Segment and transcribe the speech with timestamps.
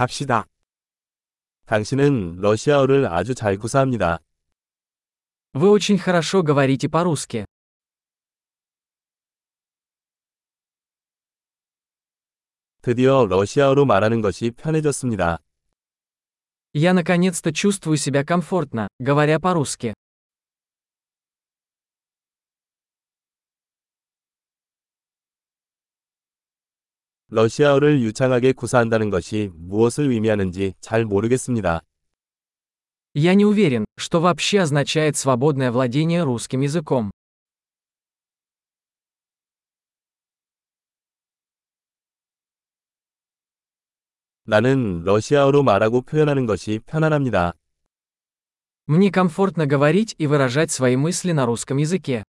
[0.00, 0.45] 갑시다.
[1.65, 4.19] 당신은 러시아어를 아주 잘 구사합니다.
[5.53, 7.45] Вы очень хорошо говорите по-русски.
[12.81, 15.39] 드디어 러시아어로 말하는 것이 편해졌습니다.
[16.73, 19.93] Я наконец-то чувствую себя комфортно, говоря по-русски.
[27.30, 31.82] 러시아어를 유창하게 구사한다는 것이 무엇을 의미하는지 잘 모르겠습니다.
[33.14, 37.10] Я не уверен, что вообще означает свободное владение русским языком.
[44.44, 47.54] 나는 러시아어로 말하고 표현하는 것이 편안합니다.
[48.86, 52.22] Мне комфортно говорить и выражать свои мысли на русском языке.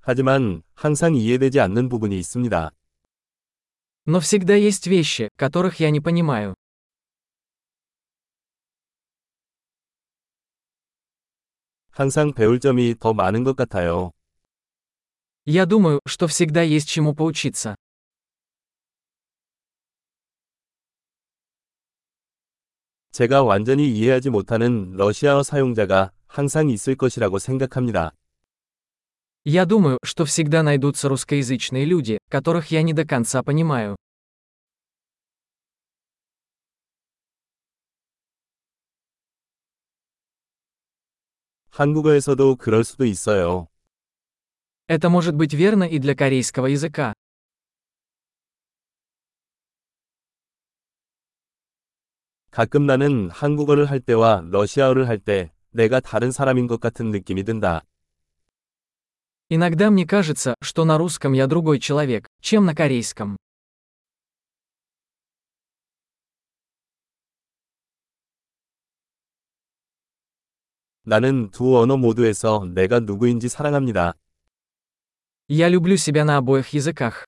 [0.00, 2.70] 하지만 항상 이해되지 않는 부분이 있습니다.
[4.06, 6.54] Но всегда есть вещи, которых я не понимаю.
[11.90, 14.12] 항상 배울 점이 더 많은 것 같아요.
[15.46, 17.74] Я думаю, что всегда есть чему поучиться.
[23.12, 28.12] 제가 완전히 이해하지 못하는 러시아어 사용자가 항상 있을 것이라고 생각합니다.
[29.44, 33.96] Я думаю, что всегда найдутся русскоязычные люди, которых я не до конца понимаю.
[41.70, 43.68] 한국어에서도 그럴 수도 있어요.
[44.88, 47.12] Это может быть верно и для корейского языка.
[52.50, 57.84] 가끔 나는 한국어를 할 때와 러시아어를 할 때 내가 다른 사람인 것 같은 느낌이 든다.
[59.50, 63.36] Иногда мне кажется, что на русском я другой человек, чем на корейском.
[71.04, 74.14] 나는 두 언어 모두에서 내가 누구인지 사랑합니다.
[75.48, 77.24] Я люблю себя на обоих языках.